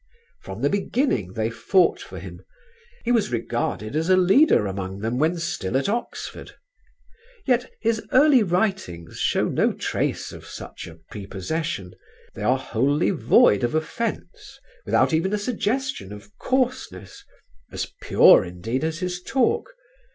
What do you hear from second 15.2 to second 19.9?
a suggestion of coarseness, as pure indeed as his talk.